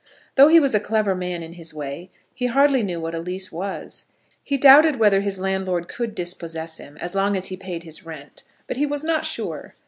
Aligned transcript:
Though 0.33 0.47
he 0.47 0.59
was 0.59 0.73
a 0.73 0.79
clever 0.79 1.13
man 1.13 1.43
in 1.43 1.53
his 1.53 1.75
way, 1.75 2.09
he 2.33 2.47
hardly 2.47 2.81
knew 2.81 2.99
what 2.99 3.13
a 3.13 3.19
lease 3.19 3.51
was. 3.51 4.07
He 4.43 4.57
doubted 4.57 4.95
whether 4.95 5.21
his 5.21 5.37
landlord 5.39 5.87
could 5.87 6.15
dispossess 6.15 6.79
him 6.79 6.97
as 6.97 7.13
long 7.13 7.37
as 7.37 7.49
he 7.49 7.55
paid 7.55 7.83
his 7.83 8.03
rent, 8.03 8.41
but 8.65 8.77
he 8.77 8.87
was 8.87 9.03
not 9.03 9.27
sure. 9.27 9.75